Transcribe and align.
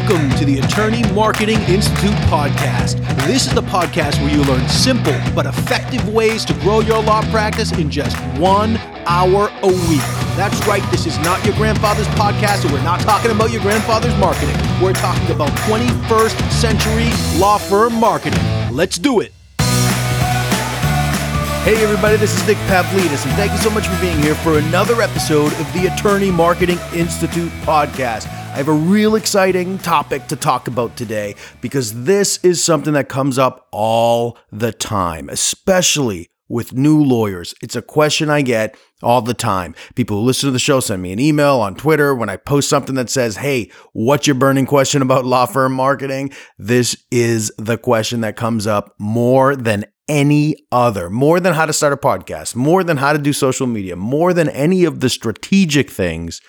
Welcome 0.00 0.30
to 0.38 0.46
the 0.46 0.60
Attorney 0.60 1.02
Marketing 1.12 1.60
Institute 1.68 2.16
podcast. 2.30 2.96
This 3.26 3.46
is 3.46 3.52
the 3.54 3.60
podcast 3.60 4.18
where 4.22 4.34
you 4.34 4.42
learn 4.44 4.66
simple 4.66 5.14
but 5.34 5.44
effective 5.44 6.08
ways 6.08 6.42
to 6.46 6.54
grow 6.54 6.80
your 6.80 7.02
law 7.02 7.20
practice 7.30 7.70
in 7.72 7.90
just 7.90 8.16
one 8.38 8.78
hour 9.06 9.50
a 9.62 9.66
week. 9.66 10.00
That's 10.36 10.66
right, 10.66 10.82
this 10.90 11.06
is 11.06 11.18
not 11.18 11.44
your 11.44 11.54
grandfather's 11.56 12.08
podcast, 12.08 12.64
and 12.64 12.72
we're 12.72 12.82
not 12.82 13.00
talking 13.00 13.30
about 13.30 13.50
your 13.50 13.60
grandfather's 13.60 14.16
marketing. 14.16 14.56
We're 14.82 14.94
talking 14.94 15.30
about 15.30 15.50
21st 15.68 16.50
century 16.50 17.10
law 17.38 17.58
firm 17.58 17.94
marketing. 17.94 18.40
Let's 18.72 18.96
do 18.96 19.20
it. 19.20 19.32
Hey, 21.62 21.84
everybody, 21.84 22.16
this 22.16 22.34
is 22.34 22.46
Nick 22.46 22.56
Pavlidis, 22.68 23.26
and 23.26 23.34
thank 23.36 23.52
you 23.52 23.58
so 23.58 23.68
much 23.68 23.86
for 23.86 24.00
being 24.00 24.18
here 24.22 24.34
for 24.36 24.56
another 24.58 25.02
episode 25.02 25.52
of 25.52 25.70
the 25.74 25.92
Attorney 25.92 26.30
Marketing 26.30 26.78
Institute 26.94 27.52
podcast. 27.64 28.39
I 28.50 28.54
have 28.54 28.66
a 28.66 28.72
real 28.72 29.14
exciting 29.14 29.78
topic 29.78 30.26
to 30.26 30.34
talk 30.34 30.66
about 30.66 30.96
today 30.96 31.36
because 31.60 32.02
this 32.02 32.38
is 32.42 32.62
something 32.62 32.94
that 32.94 33.08
comes 33.08 33.38
up 33.38 33.68
all 33.70 34.36
the 34.50 34.72
time, 34.72 35.28
especially 35.28 36.30
with 36.48 36.72
new 36.72 37.00
lawyers. 37.00 37.54
It's 37.62 37.76
a 37.76 37.80
question 37.80 38.28
I 38.28 38.42
get 38.42 38.76
all 39.04 39.22
the 39.22 39.34
time. 39.34 39.76
People 39.94 40.18
who 40.18 40.24
listen 40.24 40.48
to 40.48 40.50
the 40.50 40.58
show 40.58 40.80
send 40.80 41.00
me 41.00 41.12
an 41.12 41.20
email 41.20 41.60
on 41.60 41.76
Twitter 41.76 42.12
when 42.12 42.28
I 42.28 42.36
post 42.36 42.68
something 42.68 42.96
that 42.96 43.08
says, 43.08 43.36
Hey, 43.36 43.70
what's 43.92 44.26
your 44.26 44.34
burning 44.34 44.66
question 44.66 45.00
about 45.00 45.24
law 45.24 45.46
firm 45.46 45.72
marketing? 45.72 46.32
This 46.58 46.96
is 47.12 47.52
the 47.56 47.78
question 47.78 48.20
that 48.22 48.34
comes 48.34 48.66
up 48.66 48.96
more 48.98 49.54
than 49.54 49.84
any 50.10 50.56
other, 50.72 51.08
more 51.08 51.38
than 51.38 51.54
how 51.54 51.64
to 51.64 51.72
start 51.72 51.92
a 51.92 51.96
podcast, 51.96 52.56
more 52.56 52.82
than 52.82 52.96
how 52.96 53.12
to 53.12 53.18
do 53.18 53.32
social 53.32 53.68
media, 53.68 53.94
more 53.94 54.34
than 54.34 54.48
any 54.48 54.84
of 54.84 54.98
the 54.98 55.08
strategic 55.08 55.88
things. 55.88 56.40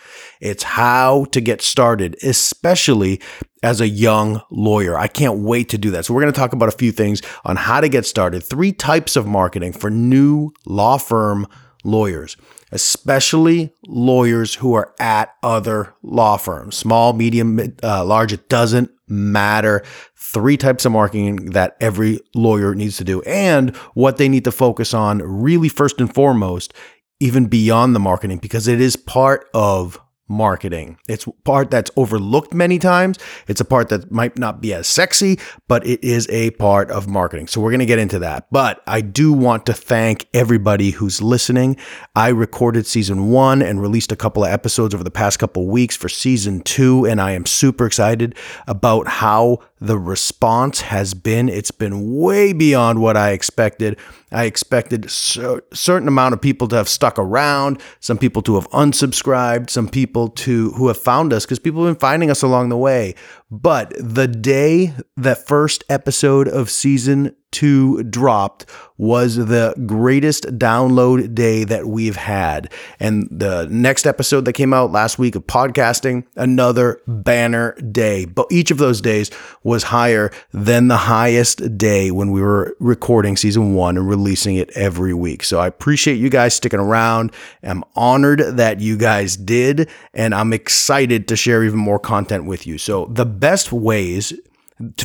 It's 0.42 0.64
how 0.64 1.26
to 1.26 1.40
get 1.40 1.62
started, 1.62 2.18
especially 2.24 3.22
as 3.62 3.80
a 3.80 3.88
young 3.88 4.42
lawyer. 4.50 4.98
I 4.98 5.06
can't 5.06 5.38
wait 5.40 5.70
to 5.70 5.78
do 5.78 5.92
that. 5.92 6.06
So, 6.06 6.14
we're 6.14 6.22
going 6.22 6.34
to 6.34 6.40
talk 6.40 6.54
about 6.54 6.70
a 6.70 6.78
few 6.78 6.92
things 6.92 7.22
on 7.46 7.56
how 7.56 7.80
to 7.80 7.88
get 7.88 8.08
started, 8.08 8.44
three 8.44 8.74
types 8.74 9.16
of 9.16 9.28
marketing 9.28 9.74
for 9.74 9.92
new 9.92 10.50
law 10.66 10.98
firm 10.98 11.46
lawyers, 11.84 12.38
especially 12.72 13.76
lawyers 13.88 14.56
who 14.56 14.74
are 14.74 14.94
at 15.00 15.36
other 15.44 15.94
law 16.02 16.38
firms, 16.38 16.76
small, 16.76 17.14
medium, 17.14 17.60
uh, 17.84 18.04
large, 18.04 18.34
it 18.34 18.50
doesn't 18.50 18.90
matter. 19.12 19.84
Three 20.16 20.58
types 20.58 20.86
of 20.86 20.94
marketing 20.94 21.52
that 21.52 21.76
every 21.80 22.20
lawyer 22.34 22.74
needs 22.74 22.98
to 22.98 23.04
do 23.04 23.22
and 23.24 23.76
what 23.94 24.18
they 24.18 24.30
need 24.30 24.46
to 24.46 24.52
focus 24.52 24.94
on, 24.94 25.20
really, 25.20 25.70
first 25.70 26.00
and 26.00 26.14
foremost, 26.14 26.74
even 27.20 27.46
beyond 27.46 27.94
the 27.96 28.00
marketing, 28.00 28.40
because 28.40 28.68
it 28.68 28.82
is 28.82 28.96
part 28.96 29.48
of 29.54 30.00
marketing. 30.32 30.98
It's 31.08 31.28
part 31.44 31.70
that's 31.70 31.92
overlooked 31.96 32.54
many 32.54 32.80
times. 32.80 33.20
It's 33.48 33.62
a 33.62 33.66
part 33.66 33.90
that 33.90 34.12
might 34.12 34.38
not 34.38 34.62
be 34.62 34.74
as 34.74 34.88
sexy, 34.88 35.40
but 35.68 35.86
it 35.86 36.04
is 36.04 36.28
a 36.30 36.52
part 36.52 36.90
of 36.90 37.08
marketing. 37.08 37.48
So 37.48 37.62
we're 37.62 37.72
going 37.72 37.80
to 37.80 37.86
get 37.86 38.00
into 38.00 38.20
that. 38.20 38.48
But 38.52 38.82
I 38.88 39.02
do 39.02 39.34
want 39.34 39.66
to 39.68 39.74
thank 39.74 40.28
everybody 40.34 40.92
who's 40.92 41.22
listening. 41.22 41.78
I 42.16 42.30
recorded 42.30 42.88
season 42.88 43.30
1 43.30 43.62
and 43.62 43.82
released 43.82 44.12
a 44.12 44.16
couple 44.16 44.44
of 44.44 44.52
episodes 44.52 44.96
over 44.96 45.04
the 45.04 45.12
past 45.12 45.38
couple 45.40 45.64
of 45.64 45.70
weeks 45.70 45.96
for 45.96 46.10
season 46.10 46.62
2 46.62 47.06
and 47.06 47.22
I 47.22 47.32
am 47.32 47.46
super 47.46 47.86
excited 47.86 48.36
about 48.68 49.08
how 49.08 49.60
the 49.82 49.98
response 49.98 50.82
has 50.82 51.16
been. 51.16 51.50
It's 51.50 51.72
been 51.72 52.16
way 52.16 52.54
beyond 52.54 53.02
what 53.02 53.18
I 53.18 53.32
expected. 53.32 53.98
I 54.32 54.46
expected 54.46 55.06
a 55.06 55.10
certain 55.10 56.08
amount 56.08 56.34
of 56.34 56.40
people 56.40 56.68
to 56.68 56.76
have 56.76 56.88
stuck 56.88 57.18
around, 57.18 57.82
some 58.00 58.20
people 58.20 58.44
to 58.44 58.56
have 58.56 58.70
unsubscribed, 58.70 59.72
some 59.72 59.90
people 59.90 60.30
to 60.30 60.72
who 60.74 60.88
have 60.88 60.98
found 60.98 61.34
us 61.34 61.46
because 61.46 61.60
people 61.60 61.84
have 61.84 61.96
been 61.96 62.00
finding 62.00 62.30
us 62.30 62.44
along 62.44 62.70
the 62.70 62.78
way. 62.78 63.16
But 63.52 63.94
the 64.00 64.28
day 64.28 64.94
that 65.18 65.46
first 65.46 65.84
episode 65.90 66.48
of 66.48 66.70
season 66.70 67.36
two 67.52 68.02
dropped 68.04 68.66
was 68.98 69.36
the 69.36 69.74
greatest 69.86 70.46
download 70.58 71.34
day 71.36 71.64
that 71.64 71.88
we've 71.88 72.16
had. 72.16 72.72
And 73.00 73.28
the 73.32 73.68
next 73.70 74.06
episode 74.06 74.46
that 74.46 74.54
came 74.54 74.74
out 74.74 74.92
last 74.92 75.20
week 75.20 75.36
of 75.36 75.48
podcasting, 75.48 76.26
another 76.36 77.02
banner 77.08 77.74
day. 77.82 78.26
But 78.26 78.48
each 78.52 78.72
of 78.72 78.78
those 78.78 79.02
days 79.02 79.32
was 79.64 79.84
higher 79.84 80.32
than 80.54 80.88
the 80.88 80.98
highest 80.98 81.78
day 81.78 82.12
when 82.12 82.32
we 82.32 82.42
were 82.42 82.76
recording 82.80 83.36
season 83.36 83.74
one 83.74 83.98
and 83.98 84.08
releasing 84.08 84.56
it 84.56 84.70
every 84.76 85.14
week. 85.14 85.44
So 85.44 85.60
I 85.60 85.68
appreciate 85.68 86.16
you 86.16 86.30
guys 86.30 86.54
sticking 86.54 86.80
around. 86.80 87.34
I'm 87.64 87.84
honored 87.96 88.40
that 88.40 88.80
you 88.80 88.98
guys 88.98 89.36
did, 89.36 89.90
and 90.14 90.36
I'm 90.36 90.54
excited 90.54 91.28
to 91.28 91.36
share 91.36 91.64
even 91.64 91.80
more 91.80 92.00
content 92.00 92.46
with 92.46 92.68
you. 92.68 92.78
So 92.78 93.08
the 93.08 93.26
best 93.42 93.74
ways 93.74 94.32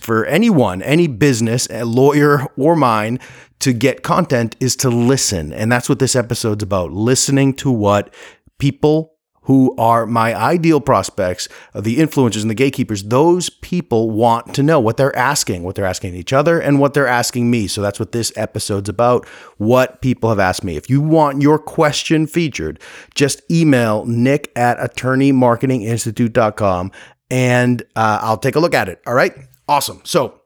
for 0.01 0.25
anyone, 0.27 0.81
any 0.83 1.09
business, 1.09 1.67
a 1.71 1.85
lawyer 1.85 2.47
or 2.57 2.77
mine, 2.77 3.19
to 3.59 3.73
get 3.73 4.03
content 4.03 4.55
is 4.61 4.77
to 4.77 4.89
listen. 4.89 5.53
And 5.53 5.73
that's 5.73 5.89
what 5.89 5.99
this 5.99 6.15
episode's 6.15 6.63
about 6.63 6.93
listening 6.93 7.55
to 7.55 7.71
what 7.71 8.15
people 8.59 9.17
who 9.47 9.75
are 9.79 10.07
my 10.07 10.35
ideal 10.35 10.81
prospects, 10.81 11.49
uh, 11.73 11.81
the 11.81 11.99
influencers 11.99 12.43
and 12.43 12.51
the 12.51 12.55
gatekeepers, 12.55 13.05
those 13.05 13.49
people 13.49 14.11
want 14.11 14.53
to 14.55 14.63
know 14.63 14.81
what 14.81 14.97
they're 14.97 15.17
asking, 15.17 15.63
what 15.63 15.77
they're 15.77 15.85
asking 15.85 16.17
each 16.17 16.33
other, 16.33 16.59
and 16.59 16.81
what 16.81 16.95
they're 16.95 17.07
asking 17.07 17.49
me. 17.49 17.69
So 17.69 17.81
that's 17.81 18.01
what 18.01 18.11
this 18.11 18.33
episode's 18.37 18.89
about, 18.89 19.25
what 19.59 20.03
people 20.03 20.31
have 20.31 20.41
asked 20.41 20.65
me. 20.65 20.77
If 20.77 20.91
you 20.91 21.01
want 21.01 21.43
your 21.43 21.61
question 21.61 22.27
featured, 22.27 22.81
just 23.15 23.41
email 23.49 24.05
nick 24.05 24.51
at 24.57 24.79
attorneymarketinginstitute.com 24.79 26.91
and 27.31 27.83
uh, 27.95 28.19
I'll 28.23 28.39
take 28.39 28.57
a 28.57 28.61
look 28.61 28.75
at 28.75 28.89
it. 28.89 29.01
All 29.07 29.15
right. 29.15 29.35
Awesome. 29.69 30.01
So, 30.05 30.41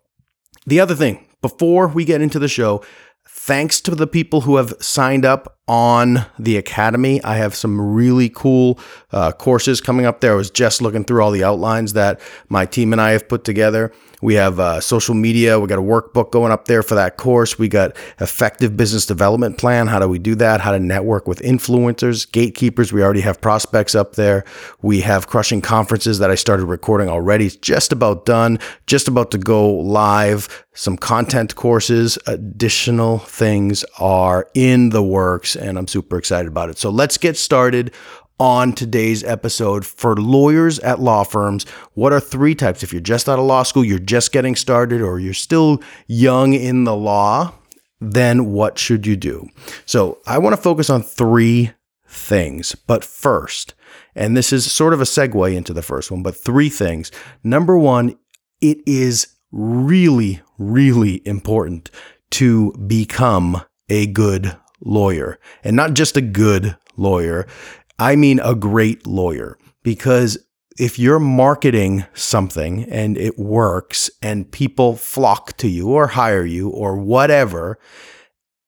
the 0.66 0.80
other 0.80 0.94
thing, 0.94 1.26
before 1.42 1.88
we 1.88 2.04
get 2.04 2.20
into 2.20 2.38
the 2.38 2.48
show, 2.48 2.82
thanks 3.28 3.80
to 3.80 3.94
the 3.94 4.06
people 4.06 4.42
who 4.42 4.56
have 4.56 4.74
signed 4.80 5.24
up 5.24 5.58
on 5.66 6.26
the 6.38 6.56
academy. 6.56 7.22
I 7.24 7.36
have 7.36 7.54
some 7.54 7.80
really 7.80 8.28
cool 8.28 8.78
uh, 9.12 9.32
courses 9.32 9.80
coming 9.80 10.04
up 10.04 10.20
there. 10.20 10.32
I 10.32 10.36
was 10.36 10.50
just 10.50 10.82
looking 10.82 11.04
through 11.04 11.22
all 11.22 11.30
the 11.30 11.44
outlines 11.44 11.94
that 11.94 12.20
my 12.48 12.66
team 12.66 12.92
and 12.92 13.00
I 13.00 13.12
have 13.12 13.28
put 13.28 13.44
together. 13.44 13.92
We 14.20 14.34
have 14.34 14.60
uh, 14.60 14.81
social 14.81 15.14
media. 15.14 15.58
We 15.58 15.66
got 15.66 15.78
a 15.78 15.82
workbook 15.82 16.31
going 16.31 16.53
up 16.53 16.66
there 16.66 16.82
for 16.82 16.94
that 16.94 17.16
course. 17.16 17.58
We 17.58 17.69
got 17.69 17.97
effective 18.20 18.76
business 18.76 19.06
development 19.06 19.58
plan. 19.58 19.86
How 19.86 19.98
do 19.98 20.08
we 20.08 20.19
do 20.19 20.34
that? 20.36 20.60
How 20.60 20.72
to 20.72 20.78
network 20.78 21.26
with 21.26 21.41
influencers, 21.41 22.30
gatekeepers. 22.30 22.92
We 22.92 23.03
already 23.03 23.20
have 23.20 23.41
prospects 23.41 23.94
up 23.94 24.14
there. 24.14 24.44
We 24.82 25.00
have 25.00 25.26
crushing 25.26 25.60
conferences 25.60 26.19
that 26.19 26.30
I 26.30 26.34
started 26.34 26.66
recording 26.66 27.09
already. 27.09 27.47
It's 27.47 27.56
just 27.56 27.92
about 27.92 28.26
done. 28.26 28.59
Just 28.86 29.09
about 29.09 29.30
to 29.32 29.38
go 29.38 29.70
live. 29.70 30.66
Some 30.72 30.97
content 30.97 31.56
courses. 31.56 32.19
Additional 32.26 33.19
things 33.19 33.84
are 33.98 34.48
in 34.54 34.91
the 34.91 35.03
works 35.03 35.56
and 35.56 35.78
I'm 35.78 35.88
super 35.88 36.16
excited 36.16 36.48
about 36.48 36.70
it. 36.70 36.78
So 36.78 36.91
let's 36.91 37.19
get 37.19 37.36
started 37.36 37.92
on 38.40 38.72
today's 38.72 39.22
episode 39.22 39.84
for 39.84 40.16
lawyers 40.16 40.78
at 40.78 40.98
law 40.98 41.22
firms. 41.22 41.64
What 41.92 42.12
are 42.12 42.18
three 42.18 42.54
types? 42.54 42.82
If 42.82 42.90
you're 42.90 43.02
just 43.02 43.28
out 43.28 43.38
of 43.38 43.44
law 43.44 43.62
school, 43.62 43.84
you're 43.84 43.98
just 43.98 44.32
getting 44.32 44.56
started, 44.56 45.02
or 45.02 45.20
you're 45.20 45.34
still 45.34 45.82
young 46.06 46.54
in 46.54 46.84
the 46.84 46.96
law, 46.96 47.52
then 48.00 48.46
what 48.46 48.78
should 48.78 49.06
you 49.06 49.14
do? 49.14 49.46
So 49.84 50.18
I 50.26 50.38
want 50.38 50.56
to 50.56 50.62
focus 50.62 50.88
on 50.88 51.02
three 51.02 51.72
things. 52.08 52.74
But 52.74 53.04
first, 53.04 53.74
and 54.14 54.34
this 54.34 54.54
is 54.54 54.72
sort 54.72 54.94
of 54.94 55.02
a 55.02 55.04
segue 55.04 55.54
into 55.54 55.74
the 55.74 55.82
first 55.82 56.10
one, 56.10 56.22
but 56.22 56.34
three 56.34 56.70
things. 56.70 57.12
Number 57.44 57.76
one, 57.76 58.18
it 58.62 58.78
is 58.86 59.36
really, 59.52 60.40
really 60.58 61.20
important 61.26 61.90
to 62.30 62.72
become 62.86 63.62
a 63.90 64.06
good 64.06 64.56
lawyer 64.80 65.38
and 65.62 65.76
not 65.76 65.92
just 65.92 66.16
a 66.16 66.22
good 66.22 66.76
lawyer. 66.96 67.46
I 68.00 68.16
mean 68.16 68.40
a 68.40 68.54
great 68.54 69.06
lawyer 69.06 69.58
because 69.82 70.38
if 70.78 70.98
you're 70.98 71.20
marketing 71.20 72.06
something 72.14 72.84
and 72.84 73.18
it 73.18 73.38
works 73.38 74.10
and 74.22 74.50
people 74.50 74.97
flock 74.97 75.56
to 75.58 75.68
you 75.68 75.91
or 75.91 76.06
hire 76.06 76.47
you 76.47 76.70
or 76.70 76.97
whatever, 76.97 77.78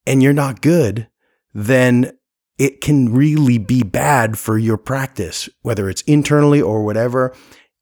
and 0.07 0.23
you're 0.23 0.35
not 0.35 0.61
good, 0.61 1.09
then 1.55 2.13
it 2.59 2.83
can 2.83 3.15
really 3.15 3.57
be 3.57 3.83
bad 3.83 4.39
for 4.39 4.59
your 4.59 4.77
practice, 4.77 5.49
whether 5.63 5.89
it's 5.89 6.03
internally 6.03 6.61
or 6.61 6.85
whatever. 6.85 7.35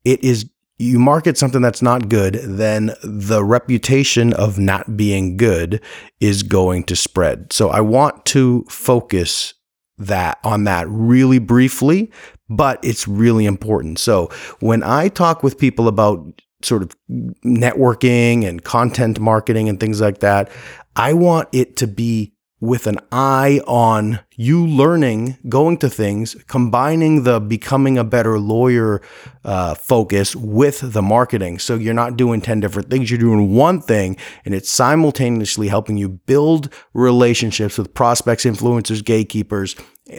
It 0.05 0.23
is 0.23 0.49
you 0.79 0.99
market 0.99 1.37
something 1.37 1.61
that's 1.61 1.83
not 1.83 2.09
good, 2.09 2.41
then 2.43 2.95
the 3.03 3.45
reputation 3.45 4.33
of 4.33 4.59
not 4.59 4.97
being 4.97 5.37
good 5.37 5.83
is 6.21 6.43
going 6.43 6.85
to 6.85 6.97
spread. 6.97 7.53
So 7.53 7.69
I 7.69 7.83
want 7.83 8.25
to 8.27 8.65
focus 8.71 9.55
that 10.01 10.39
on 10.43 10.65
that 10.65 10.87
really 10.89 11.39
briefly, 11.39 12.11
but 12.49 12.79
it's 12.83 13.07
really 13.07 13.47
important. 13.47 13.99
So 13.99 14.31
when 14.61 14.83
I 14.83 15.09
talk 15.09 15.43
with 15.43 15.59
people 15.59 15.87
about 15.87 16.43
sort 16.63 16.83
of 16.83 16.97
networking 17.45 18.47
and 18.47 18.63
content 18.65 19.21
marketing 19.21 19.69
and 19.69 19.79
things 19.79 20.01
like 20.01 20.19
that, 20.19 20.51
I 20.97 21.13
want 21.13 21.49
it 21.53 21.77
to 21.77 21.87
be 21.87 22.35
with 22.61 22.87
an 22.87 22.99
eye 23.11 23.61
on 23.67 24.21
you 24.37 24.67
learning, 24.67 25.39
going 25.49 25.79
to 25.79 25.89
things, 25.89 26.37
combining 26.47 27.25
the 27.25 27.41
becoming 27.41 27.97
a 27.97 28.05
better 28.05 28.39
lawyer 28.39 29.01
uh, 29.45 29.75
focus 29.75 30.37
with 30.37 30.93
the 30.93 31.01
marketing. 31.01 31.59
So 31.59 31.77
you're 31.77 31.95
not 31.95 32.17
doing 32.17 32.43
10 32.43 32.61
different 32.61 32.91
things, 32.91 33.11
you're 33.11 33.19
doing 33.19 33.55
one 33.55 33.81
thing, 33.81 34.17
and 34.45 34.55
it's 34.55 34.71
simultaneously 34.71 35.69
helping 35.69 35.97
you 35.97 36.09
build 36.09 36.73
relationships 36.93 37.79
with 37.79 37.95
prospects, 37.95 38.45
influencers, 38.45 39.03
gatekeepers, 39.03 39.75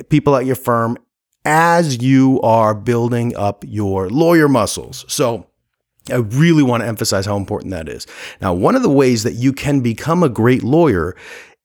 people 0.09 0.35
at 0.35 0.45
your 0.45 0.55
firm 0.55 0.97
as 1.45 2.01
you 2.01 2.41
are 2.41 2.73
building 2.73 3.35
up 3.35 3.63
your 3.67 4.09
lawyer 4.09 4.47
muscles. 4.47 5.05
So, 5.07 5.47
I 6.09 6.15
really 6.15 6.63
want 6.63 6.81
to 6.81 6.87
emphasize 6.87 7.27
how 7.27 7.37
important 7.37 7.71
that 7.71 7.87
is. 7.87 8.07
Now, 8.41 8.55
one 8.55 8.75
of 8.75 8.81
the 8.81 8.89
ways 8.89 9.21
that 9.21 9.33
you 9.33 9.53
can 9.53 9.81
become 9.81 10.23
a 10.23 10.29
great 10.29 10.63
lawyer 10.63 11.15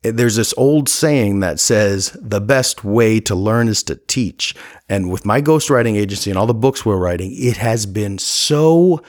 there's 0.03 0.37
this 0.37 0.55
old 0.57 0.89
saying 0.89 1.41
that 1.41 1.59
says 1.59 2.17
the 2.21 2.41
best 2.41 2.85
way 2.85 3.21
to 3.21 3.35
learn 3.35 3.69
is 3.69 3.83
to 3.85 3.97
teach. 3.97 4.55
And 4.89 5.11
with 5.11 5.25
my 5.25 5.43
ghostwriting 5.43 5.97
agency 5.97 6.31
and 6.31 6.39
all 6.39 6.47
the 6.47 6.55
books 6.55 6.85
we're 6.85 6.97
writing, 6.97 7.33
it 7.35 7.57
has 7.57 7.87
been 7.87 8.19
so 8.19 9.03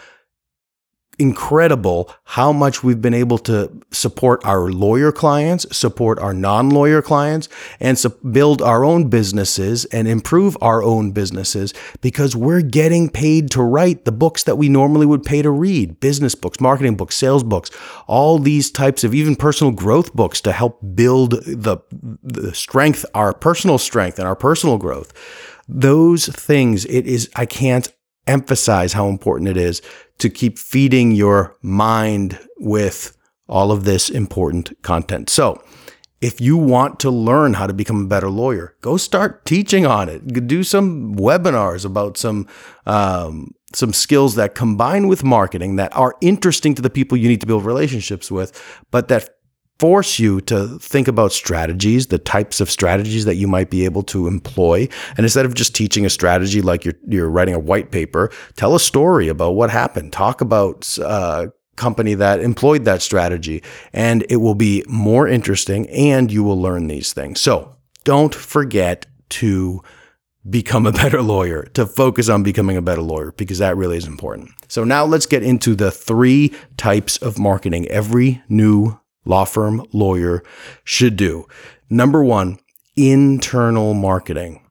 incredible 1.20 2.14
how 2.24 2.52
much 2.52 2.84
we've 2.84 3.02
been 3.02 3.14
able 3.14 3.38
to 3.40 3.72
support 3.92 4.44
our 4.46 4.70
lawyer 4.70 5.12
clients, 5.12 5.66
support 5.76 6.20
our 6.20 6.34
non 6.34 6.70
lawyer 6.70 7.02
clients, 7.02 7.50
and 7.80 7.98
build 8.32 8.62
our 8.62 8.84
own 8.84 9.10
businesses 9.10 9.86
and 9.86 10.08
improve 10.08 10.58
our 10.62 10.84
own 10.84 11.12
businesses 11.12 11.74
because 12.02 12.36
we're 12.36 12.62
getting 12.62 13.10
paid 13.10 13.50
to 13.52 13.62
write 13.62 14.06
the 14.06 14.12
books 14.12 14.44
that 14.44 14.58
we 14.58 14.70
normally 14.70 15.06
would 15.06 15.24
pay 15.24 15.42
to 15.42 15.50
read 15.50 16.00
business 16.00 16.36
books, 16.36 16.60
marketing 16.60 16.96
books, 16.96 17.16
sales 17.16 17.44
books, 17.44 17.72
all 18.06 18.38
these 18.38 18.70
types 18.70 19.04
of 19.04 19.16
even 19.16 19.36
personal 19.36 19.72
growth 19.72 20.14
books 20.14 20.40
to 20.42 20.52
help 20.52 20.80
build 20.94 21.32
the, 21.32 21.82
the 22.24 22.54
strength, 22.54 23.06
our 23.14 23.34
personal 23.34 23.78
strength, 23.78 24.20
and 24.20 24.28
our 24.28 24.36
personal 24.36 24.78
growth. 24.78 25.14
Those 25.68 26.28
things, 26.28 26.86
it 26.86 27.06
is, 27.06 27.30
I 27.36 27.46
can't 27.46 27.92
emphasize 28.28 28.94
how 28.94 29.08
important 29.08 29.50
it 29.50 29.58
is 29.58 29.82
to 30.20 30.30
keep 30.30 30.58
feeding 30.58 31.12
your 31.12 31.56
mind 31.62 32.40
with 32.58 33.18
all 33.48 33.72
of 33.72 33.86
this 33.86 34.10
important 34.10 34.82
content. 34.82 35.30
So, 35.30 35.64
if 36.20 36.42
you 36.42 36.58
want 36.58 37.00
to 37.02 37.12
learn 37.12 37.54
how 37.54 37.68
to 37.68 37.74
become 37.74 38.06
a 38.06 38.08
better 38.08 38.30
lawyer, 38.30 38.76
go 38.82 38.98
start 38.98 39.46
teaching 39.46 39.86
on 39.86 40.10
it. 40.10 40.48
Do 40.48 40.64
some 40.64 41.16
webinars 41.16 41.86
about 41.86 42.18
some 42.18 42.48
um, 42.88 43.54
some 43.74 43.94
skills 43.94 44.36
that 44.36 44.56
combine 44.56 45.08
with 45.08 45.24
marketing 45.24 45.76
that 45.76 45.96
are 45.96 46.16
interesting 46.22 46.74
to 46.74 46.82
the 46.82 46.90
people 46.90 47.18
you 47.18 47.28
need 47.28 47.42
to 47.42 47.48
build 47.48 47.66
relationships 47.66 48.32
with, 48.32 48.60
but 48.92 49.10
that 49.10 49.37
force 49.80 50.18
you 50.18 50.42
to 50.42 50.80
think 50.80 51.08
about 51.08 51.32
strategies, 51.32 52.08
the 52.08 52.18
types 52.18 52.60
of 52.60 52.72
strategies 52.72 53.26
that 53.26 53.36
you 53.36 53.48
might 53.48 53.70
be 53.70 53.86
able 53.86 54.04
to 54.04 54.28
employ. 54.28 54.88
And 55.18 55.20
instead 55.20 55.46
of 55.46 55.54
just 55.54 55.76
teaching 55.76 56.06
a 56.06 56.10
strategy 56.10 56.62
like 56.62 56.84
you're, 56.84 56.96
you're 57.08 57.30
writing 57.30 57.54
a 57.54 57.60
white 57.60 57.92
paper, 57.92 58.32
tell 58.56 58.76
a 58.76 58.80
story 58.80 59.28
about 59.28 59.52
what 59.52 59.70
happened. 59.70 60.14
Talk 60.14 60.42
about 60.42 60.98
a 60.98 61.08
uh, 61.08 61.48
company 61.76 62.16
that 62.16 62.40
employed 62.40 62.86
that 62.86 63.02
strategy, 63.02 63.64
and 63.94 64.26
it 64.30 64.38
will 64.38 64.56
be 64.56 64.84
more 64.88 65.28
interesting 65.28 65.88
and 65.90 66.32
you 66.32 66.44
will 66.44 66.60
learn 66.60 66.88
these 66.88 67.14
things. 67.14 67.40
So 67.40 67.76
don't 68.04 68.34
forget 68.34 69.06
to 69.30 69.84
become 70.50 70.88
a 70.88 70.92
better 71.04 71.22
lawyer, 71.22 71.64
to 71.76 71.86
focus 71.86 72.30
on 72.30 72.42
becoming 72.42 72.78
a 72.78 72.82
better 72.82 73.02
lawyer, 73.02 73.32
because 73.34 73.60
that 73.60 73.78
really 73.78 73.98
is 73.98 74.08
important. 74.08 74.52
So 74.68 74.84
now 74.84 75.06
let's 75.06 75.28
get 75.28 75.44
into 75.44 75.76
the 75.76 75.92
three 75.92 76.54
types 76.78 77.18
of 77.18 77.38
marketing 77.38 77.88
every 77.90 78.42
new 78.50 79.00
law 79.28 79.46
firm 79.46 79.86
lawyer 79.94 80.44
should 80.84 81.16
do. 81.16 81.48
Number 81.90 82.24
one, 82.24 82.60
internal 82.96 83.94
marketing. 83.94 84.64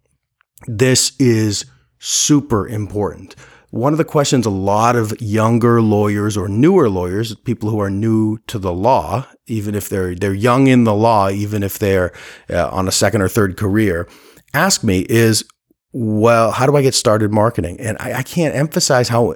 This 0.66 1.12
is 1.18 1.64
super 1.98 2.66
important. 2.66 3.36
One 3.70 3.92
of 3.92 3.98
the 3.98 4.04
questions 4.04 4.46
a 4.46 4.50
lot 4.50 4.96
of 4.96 5.20
younger 5.20 5.82
lawyers 5.82 6.36
or 6.36 6.48
newer 6.48 6.88
lawyers, 6.88 7.34
people 7.34 7.68
who 7.68 7.80
are 7.80 7.90
new 7.90 8.38
to 8.46 8.58
the 8.58 8.72
law, 8.72 9.26
even 9.46 9.74
if 9.74 9.88
they're 9.88 10.14
they're 10.14 10.32
young 10.32 10.66
in 10.66 10.84
the 10.84 10.94
law, 10.94 11.28
even 11.28 11.62
if 11.62 11.78
they're 11.78 12.12
uh, 12.48 12.68
on 12.70 12.88
a 12.88 12.92
second 12.92 13.22
or 13.22 13.28
third 13.28 13.56
career, 13.56 14.08
ask 14.54 14.82
me 14.82 15.00
is, 15.08 15.44
well, 15.92 16.52
how 16.52 16.66
do 16.66 16.76
I 16.76 16.82
get 16.82 16.94
started 16.94 17.32
marketing? 17.32 17.78
And 17.80 17.96
I, 18.00 18.14
I 18.14 18.22
can't 18.22 18.54
emphasize 18.54 19.08
how 19.08 19.34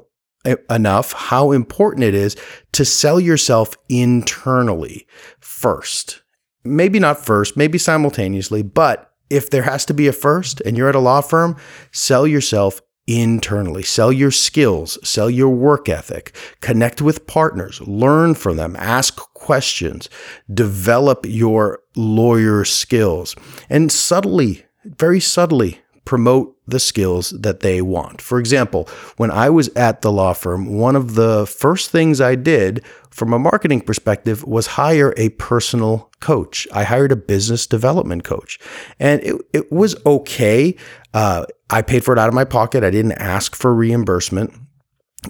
enough 0.69 1.13
how 1.13 1.53
important 1.53 2.05
it 2.05 2.15
is 2.15 2.37
to 2.73 2.85
sell 2.85 3.21
yourself 3.21 3.75
internally 3.89 5.07
first. 5.41 6.23
Maybe 6.65 6.99
not 6.99 7.25
first, 7.25 7.57
maybe 7.57 7.79
simultaneously, 7.79 8.63
but 8.63 9.13
if 9.29 9.51
there 9.51 9.63
has 9.63 9.85
to 9.87 9.95
be 9.95 10.09
a 10.09 10.13
first 10.13 10.61
and 10.63 10.77
you're 10.77 10.89
at 10.89 10.95
a 10.95 11.01
law 11.01 11.21
firm, 11.21 11.57
sell 11.93 12.27
yourself 12.27 12.81
internally. 13.07 13.83
Sell 13.83 14.13
your 14.13 14.31
skills, 14.31 14.99
sell 15.03 15.29
your 15.29 15.49
work 15.49 15.89
ethic, 15.89 16.35
connect 16.61 17.03
with 17.03 17.27
partners, 17.27 17.81
learn 17.83 18.35
from 18.35 18.57
them, 18.57 18.77
ask 18.79 19.17
questions, 19.35 20.09
develop 20.53 21.25
your 21.27 21.81
lawyer 21.97 22.65
skills, 22.65 23.35
and 23.69 23.91
subtly, 23.91 24.65
very 24.85 25.21
subtly, 25.21 25.81
promote 26.11 26.57
the 26.67 26.81
skills 26.81 27.31
that 27.31 27.61
they 27.61 27.81
want. 27.81 28.21
For 28.21 28.41
example, 28.41 28.89
when 29.17 29.31
I 29.31 29.49
was 29.49 29.69
at 29.77 30.03
the 30.03 30.11
law 30.11 30.33
firm, 30.33 30.77
one 30.77 30.97
of 30.97 31.15
the 31.15 31.47
first 31.47 31.91
things 31.91 32.21
I 32.21 32.35
did 32.35 32.85
from 33.11 33.33
a 33.33 33.39
marketing 33.39 33.83
perspective 33.83 34.43
was 34.43 34.67
hire 34.67 35.15
a 35.17 35.29
personal 35.29 36.11
coach. 36.19 36.67
I 36.73 36.83
hired 36.83 37.13
a 37.13 37.17
business 37.17 37.65
development 37.65 38.25
coach, 38.25 38.59
and 38.99 39.23
it, 39.23 39.37
it 39.53 39.71
was 39.71 39.95
okay. 40.05 40.75
Uh, 41.15 41.47
I 41.71 41.81
paid 41.81 42.03
for 42.03 42.13
it 42.13 42.19
out 42.19 42.27
of 42.27 42.35
my 42.35 42.45
pocket. 42.45 42.83
I 42.83 42.91
didn't 42.91 43.13
ask 43.13 43.55
for 43.55 43.73
reimbursement, 43.73 44.53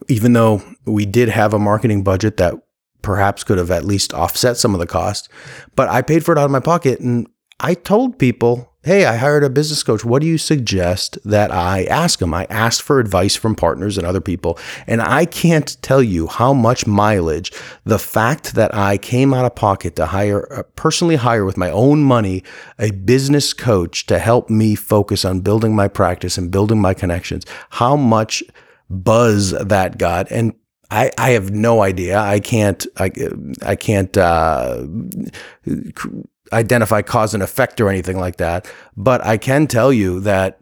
even 0.08 0.32
though 0.32 0.62
we 0.86 1.04
did 1.04 1.28
have 1.28 1.52
a 1.52 1.58
marketing 1.58 2.02
budget 2.04 2.38
that 2.38 2.54
perhaps 3.02 3.44
could 3.44 3.58
have 3.58 3.70
at 3.70 3.84
least 3.84 4.14
offset 4.14 4.56
some 4.56 4.72
of 4.72 4.80
the 4.80 4.86
cost. 4.86 5.28
But 5.76 5.90
I 5.90 6.00
paid 6.00 6.24
for 6.24 6.32
it 6.32 6.38
out 6.38 6.46
of 6.46 6.50
my 6.50 6.60
pocket, 6.60 7.00
and 7.00 7.28
I 7.60 7.74
told 7.74 8.18
people 8.18 8.69
Hey, 8.82 9.04
I 9.04 9.16
hired 9.16 9.44
a 9.44 9.50
business 9.50 9.82
coach. 9.82 10.06
What 10.06 10.22
do 10.22 10.26
you 10.26 10.38
suggest 10.38 11.18
that 11.22 11.52
I 11.52 11.84
ask 11.84 12.18
them? 12.18 12.32
I 12.32 12.46
asked 12.48 12.80
for 12.80 12.98
advice 12.98 13.36
from 13.36 13.54
partners 13.54 13.98
and 13.98 14.06
other 14.06 14.22
people. 14.22 14.58
And 14.86 15.02
I 15.02 15.26
can't 15.26 15.76
tell 15.82 16.02
you 16.02 16.26
how 16.28 16.54
much 16.54 16.86
mileage 16.86 17.52
the 17.84 17.98
fact 17.98 18.54
that 18.54 18.74
I 18.74 18.96
came 18.96 19.34
out 19.34 19.44
of 19.44 19.54
pocket 19.54 19.96
to 19.96 20.06
hire, 20.06 20.50
uh, 20.50 20.62
personally 20.76 21.16
hire 21.16 21.44
with 21.44 21.58
my 21.58 21.70
own 21.70 22.02
money, 22.02 22.42
a 22.78 22.90
business 22.90 23.52
coach 23.52 24.06
to 24.06 24.18
help 24.18 24.48
me 24.48 24.74
focus 24.76 25.26
on 25.26 25.40
building 25.40 25.76
my 25.76 25.86
practice 25.86 26.38
and 26.38 26.50
building 26.50 26.80
my 26.80 26.94
connections, 26.94 27.44
how 27.68 27.96
much 27.96 28.42
buzz 28.88 29.50
that 29.50 29.98
got. 29.98 30.32
And 30.32 30.54
I, 30.90 31.10
I 31.18 31.32
have 31.32 31.50
no 31.50 31.82
idea. 31.82 32.18
I 32.18 32.40
can't, 32.40 32.86
I, 32.96 33.10
I 33.62 33.76
can't, 33.76 34.16
uh, 34.16 34.86
identify 36.52 37.02
cause 37.02 37.34
and 37.34 37.42
effect 37.42 37.80
or 37.80 37.88
anything 37.88 38.18
like 38.18 38.36
that. 38.36 38.70
But 38.96 39.24
I 39.24 39.36
can 39.36 39.66
tell 39.66 39.92
you 39.92 40.20
that 40.20 40.60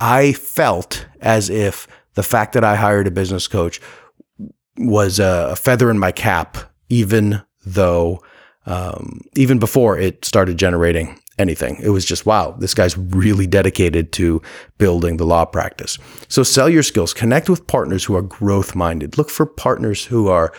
I 0.00 0.32
felt 0.32 1.06
as 1.20 1.50
if 1.50 1.86
the 2.14 2.22
fact 2.22 2.54
that 2.54 2.64
I 2.64 2.76
hired 2.76 3.06
a 3.06 3.10
business 3.10 3.46
coach 3.46 3.80
was 4.76 5.18
a 5.18 5.54
feather 5.56 5.90
in 5.90 5.98
my 5.98 6.12
cap, 6.12 6.56
even 6.88 7.42
though, 7.66 8.22
um, 8.66 9.20
even 9.36 9.58
before 9.58 9.98
it 9.98 10.24
started 10.24 10.56
generating 10.56 11.18
anything. 11.40 11.76
It 11.82 11.88
was 11.90 12.04
just, 12.04 12.26
wow, 12.26 12.54
this 12.58 12.74
guy's 12.74 12.96
really 12.96 13.46
dedicated 13.46 14.12
to 14.12 14.40
building 14.78 15.16
the 15.16 15.26
law 15.26 15.44
practice. 15.44 15.98
So 16.28 16.42
sell 16.42 16.68
your 16.68 16.82
skills, 16.82 17.12
connect 17.12 17.48
with 17.48 17.66
partners 17.66 18.04
who 18.04 18.14
are 18.14 18.22
growth 18.22 18.74
minded. 18.74 19.18
Look 19.18 19.30
for 19.30 19.46
partners 19.46 20.04
who 20.04 20.28
are, 20.28 20.52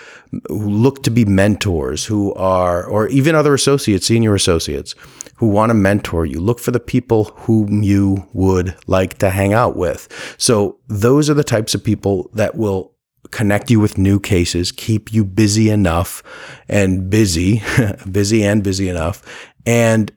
who 0.50 0.69
look 0.69 1.03
to 1.03 1.11
be 1.11 1.23
mentors, 1.23 2.05
who 2.05 2.33
are, 2.33 2.83
or 2.83 3.07
even 3.07 3.35
other 3.35 3.53
associates, 3.53 4.07
senior 4.07 4.35
associates 4.35 4.95
who 5.35 5.47
want 5.47 5.69
to 5.69 5.73
mentor 5.73 6.25
you. 6.25 6.39
Look 6.39 6.59
for 6.59 6.71
the 6.71 6.79
people 6.79 7.25
whom 7.35 7.81
you 7.81 8.27
would 8.33 8.75
like 8.88 9.17
to 9.19 9.29
hang 9.29 9.53
out 9.53 9.75
with. 9.75 10.07
So 10.38 10.79
those 10.88 11.29
are 11.29 11.33
the 11.33 11.43
types 11.43 11.73
of 11.73 11.83
people 11.83 12.29
that 12.33 12.55
will 12.55 12.93
connect 13.31 13.71
you 13.71 13.79
with 13.79 13.97
new 13.97 14.19
cases, 14.19 14.71
keep 14.71 15.13
you 15.13 15.23
busy 15.23 15.69
enough 15.69 16.21
and 16.67 17.09
busy, 17.09 17.61
busy 18.11 18.43
and 18.43 18.63
busy 18.63 18.89
enough, 18.89 19.23
and 19.65 20.11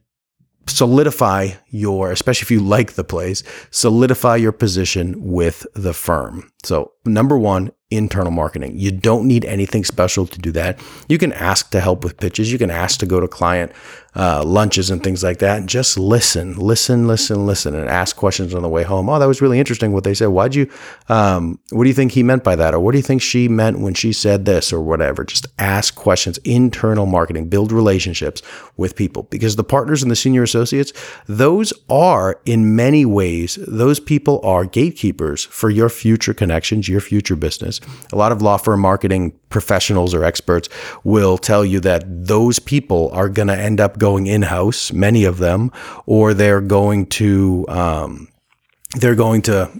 solidify 0.66 1.50
your, 1.70 2.12
especially 2.12 2.44
if 2.44 2.50
you 2.50 2.60
like 2.60 2.92
the 2.92 3.04
place, 3.04 3.42
solidify 3.70 4.36
your 4.36 4.52
position 4.52 5.14
with 5.22 5.66
the 5.74 5.92
firm. 5.92 6.50
So, 6.62 6.92
number 7.04 7.38
one, 7.38 7.72
internal 7.90 8.32
marketing. 8.32 8.78
You 8.78 8.90
don't 8.90 9.26
need 9.26 9.44
anything 9.44 9.84
special 9.84 10.26
to 10.26 10.38
do 10.38 10.50
that. 10.52 10.80
You 11.08 11.18
can 11.18 11.32
ask 11.32 11.70
to 11.70 11.80
help 11.80 12.02
with 12.02 12.16
pitches. 12.16 12.50
You 12.50 12.58
can 12.58 12.70
ask 12.70 12.98
to 13.00 13.06
go 13.06 13.20
to 13.20 13.28
client 13.28 13.72
uh, 14.16 14.44
lunches 14.44 14.90
and 14.90 15.02
things 15.02 15.22
like 15.22 15.38
that. 15.38 15.66
Just 15.66 15.98
listen, 15.98 16.56
listen, 16.56 17.06
listen, 17.06 17.46
listen, 17.46 17.74
and 17.74 17.88
ask 17.88 18.16
questions 18.16 18.54
on 18.54 18.62
the 18.62 18.68
way 18.68 18.84
home. 18.84 19.08
Oh, 19.08 19.18
that 19.18 19.26
was 19.26 19.42
really 19.42 19.58
interesting 19.58 19.92
what 19.92 20.04
they 20.04 20.14
said. 20.14 20.28
Why'd 20.28 20.54
you, 20.54 20.70
um, 21.08 21.58
what 21.70 21.84
do 21.84 21.88
you 21.88 21.94
think 21.94 22.12
he 22.12 22.22
meant 22.22 22.44
by 22.44 22.56
that? 22.56 22.74
Or 22.74 22.80
what 22.80 22.92
do 22.92 22.98
you 22.98 23.02
think 23.02 23.22
she 23.22 23.48
meant 23.48 23.80
when 23.80 23.94
she 23.94 24.12
said 24.12 24.44
this 24.44 24.72
or 24.72 24.80
whatever? 24.80 25.24
Just 25.24 25.46
ask 25.58 25.94
questions. 25.94 26.38
Internal 26.38 27.06
marketing, 27.06 27.48
build 27.48 27.72
relationships 27.72 28.40
with 28.76 28.96
people 28.96 29.24
because 29.24 29.56
the 29.56 29.64
partners 29.64 30.02
and 30.02 30.10
the 30.10 30.16
senior 30.16 30.42
associates, 30.42 30.92
those 31.26 31.72
are 31.88 32.40
in 32.46 32.76
many 32.76 33.04
ways, 33.04 33.58
those 33.66 33.98
people 33.98 34.40
are 34.44 34.64
gatekeepers 34.64 35.44
for 35.44 35.70
your 35.70 35.88
future 35.88 36.34
connections, 36.34 36.88
your 36.88 37.00
future 37.00 37.36
business. 37.36 37.80
A 38.12 38.16
lot 38.16 38.32
of 38.32 38.42
law 38.42 38.56
firm 38.56 38.80
marketing 38.80 39.32
professionals 39.48 40.14
or 40.14 40.24
experts 40.24 40.68
will 41.04 41.38
tell 41.38 41.64
you 41.64 41.80
that 41.80 42.04
those 42.06 42.58
people 42.58 43.10
are 43.12 43.28
going 43.28 43.48
to 43.48 43.56
end 43.56 43.80
up 43.80 43.98
going 43.98 44.26
in 44.26 44.42
house, 44.42 44.92
many 44.92 45.24
of 45.24 45.38
them, 45.38 45.70
or 46.06 46.34
they're 46.34 46.60
going 46.60 47.06
to 47.06 47.64
um, 47.68 48.28
they're 48.96 49.14
going 49.14 49.42
to 49.42 49.70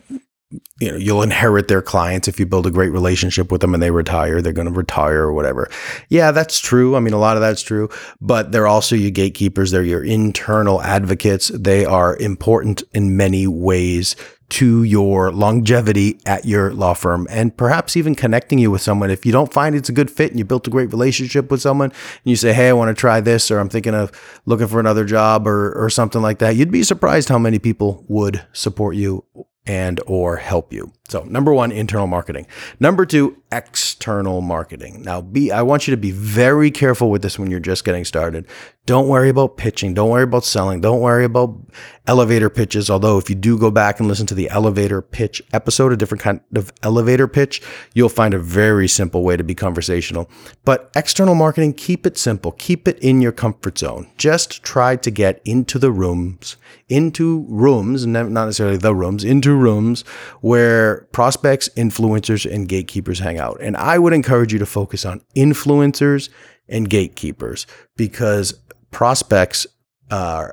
you 0.81 0.91
know 0.91 0.97
you'll 0.97 1.23
inherit 1.23 1.69
their 1.69 1.83
clients 1.83 2.29
if 2.29 2.39
you 2.39 2.47
build 2.47 2.67
a 2.67 2.71
great 2.71 2.91
relationship 2.91 3.51
with 3.51 3.61
them 3.61 3.75
and 3.75 3.83
they 3.83 3.91
retire 3.91 4.43
they're 4.43 4.53
going 4.53 4.69
to 4.69 4.73
retire 4.73 5.23
or 5.23 5.33
whatever. 5.33 5.69
Yeah 6.09 6.31
that's 6.33 6.59
true. 6.59 6.97
I 6.97 7.01
mean 7.01 7.15
a 7.15 7.19
lot 7.19 7.37
of 7.37 7.41
that's 7.41 7.63
true 7.63 7.89
but 8.21 8.53
they're 8.53 8.67
also 8.67 8.97
your 8.97 9.11
gatekeepers. 9.11 9.71
They're 9.71 9.83
your 9.83 10.05
internal 10.05 10.83
advocates. 10.83 11.49
They 11.49 11.85
are 11.85 12.17
important 12.17 12.83
in 12.93 13.17
many 13.17 13.47
ways 13.47 14.17
to 14.51 14.83
your 14.83 15.33
longevity 15.33 16.21
at 16.27 16.45
your 16.45 16.73
law 16.73 16.95
firm 16.95 17.27
and 17.31 17.57
perhaps 17.57 17.97
even 17.97 18.15
connecting 18.15 18.59
you 18.59 18.71
with 18.71 18.83
someone. 18.83 19.11
If 19.11 19.25
you 19.25 19.33
don't 19.33 19.53
find 19.53 19.75
it's 19.75 19.89
a 19.89 19.93
good 19.93 20.11
fit 20.11 20.31
and 20.31 20.39
you 20.39 20.45
built 20.45 20.67
a 20.67 20.71
great 20.71 20.91
relationship 20.91 21.51
with 21.51 21.61
someone 21.61 21.91
and 21.91 21.97
you 22.25 22.37
say, 22.37 22.53
Hey, 22.53 22.69
I 22.69 22.73
want 22.73 22.95
to 22.95 23.01
try 23.01 23.21
this, 23.21 23.51
or 23.51 23.59
I'm 23.59 23.69
thinking 23.69 23.95
of 23.95 24.13
looking 24.47 24.69
for 24.69 24.81
another 24.81 25.05
job 25.05 25.49
or, 25.49 25.73
or 25.73 25.91
something 25.91 26.23
like 26.23 26.39
that, 26.39 26.57
you'd 26.57 26.71
be 26.71 26.83
surprised 26.83 27.29
how 27.29 27.39
many 27.39 27.59
people 27.59 28.05
would 28.09 28.45
support 28.53 28.97
you 28.97 29.25
and 29.67 30.01
or 30.07 30.37
help 30.37 30.73
you. 30.73 30.93
So, 31.09 31.23
number 31.25 31.53
1, 31.53 31.71
internal 31.71 32.07
marketing. 32.07 32.47
Number 32.81 33.05
2, 33.05 33.37
external 33.53 34.41
marketing. 34.41 35.03
Now, 35.03 35.21
be 35.21 35.53
I 35.53 35.61
want 35.61 35.87
you 35.87 35.93
to 35.93 36.01
be 36.01 36.11
very 36.11 36.71
careful 36.71 37.11
with 37.11 37.21
this 37.21 37.39
when 37.39 37.51
you're 37.51 37.61
just 37.61 37.85
getting 37.85 38.07
started. 38.07 38.47
Don't 38.87 39.09
worry 39.09 39.29
about 39.29 39.57
pitching, 39.57 39.95
don't 39.95 40.11
worry 40.11 40.25
about 40.25 40.45
selling, 40.45 40.83
don't 40.83 41.01
worry 41.01 41.25
about 41.25 41.59
elevator 42.07 42.51
pitches, 42.51 42.91
although 42.91 43.17
if 43.17 43.31
you 43.31 43.35
do 43.35 43.59
go 43.59 43.71
back 43.71 43.99
and 43.99 44.07
listen 44.07 44.27
to 44.27 44.35
the 44.35 44.51
elevator 44.51 45.01
pitch 45.01 45.43
episode, 45.55 45.91
a 45.91 45.97
different 45.97 46.21
kind 46.21 46.41
of 46.55 46.71
elevator 46.83 47.27
pitch, 47.27 47.63
you'll 47.95 48.11
find 48.11 48.35
a 48.35 48.39
very 48.39 48.87
simple 48.87 49.23
way 49.23 49.39
to 49.39 49.45
be 49.45 49.55
conversational. 49.55 50.29
But 50.67 50.91
external 50.95 51.35
marketing, 51.35 51.75
keep 51.75 52.05
it 52.07 52.19
simple. 52.19 52.53
Keep 52.53 52.87
it 52.87 52.99
in 52.99 53.23
your 53.23 53.33
comfort 53.33 53.79
zone. 53.79 54.11
Just 54.19 54.63
try 54.63 54.97
to 54.97 55.11
get 55.11 55.41
into 55.47 55.79
the 55.79 55.91
rooms, 55.91 56.57
into 56.89 57.47
rooms, 57.49 58.07
not 58.07 58.29
necessarily 58.29 58.77
the 58.77 58.95
rooms, 58.95 59.25
into 59.25 59.55
rooms 59.55 60.03
where 60.43 60.94
prospects, 61.13 61.69
influencers, 61.71 62.51
and 62.51 62.69
gatekeepers 62.69 63.19
hang 63.19 63.39
out. 63.39 63.59
And 63.61 63.77
I 63.77 63.99
would 63.99 64.13
encourage 64.13 64.53
you 64.53 64.59
to 64.59 64.67
focus 64.67 65.05
on 65.05 65.21
influencers 65.37 66.29
and 66.69 66.89
gatekeepers 66.89 67.67
because 67.97 68.55
prospects 68.91 69.67
uh, 70.11 70.49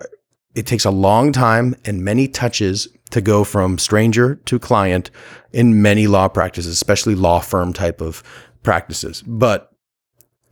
it 0.55 0.65
takes 0.65 0.85
a 0.85 0.91
long 0.91 1.31
time 1.31 1.75
and 1.85 2.03
many 2.03 2.27
touches 2.27 2.87
to 3.11 3.21
go 3.21 3.43
from 3.43 3.77
stranger 3.77 4.35
to 4.45 4.59
client 4.59 5.11
in 5.51 5.81
many 5.81 6.07
law 6.07 6.27
practices, 6.27 6.71
especially 6.71 7.15
law 7.15 7.39
firm 7.39 7.73
type 7.73 8.01
of 8.01 8.23
practices. 8.63 9.21
But 9.25 9.70